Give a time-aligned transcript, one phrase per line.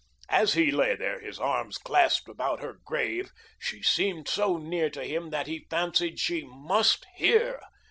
[0.29, 5.03] As he lay there, his arms clasped about her grave, she seemed so near to
[5.03, 7.61] him that he fancied she MUST hear.